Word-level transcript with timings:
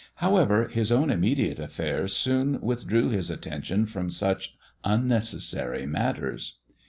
However, 0.15 0.67
his 0.67 0.91
own 0.91 1.11
immediate 1.11 1.59
affairs 1.59 2.15
soon 2.15 2.59
withdrew 2.59 3.09
his 3.09 3.29
attention 3.29 3.85
from 3.85 4.09
such 4.09 4.55
unnecessary 4.83 5.85
matters. 5.85 6.57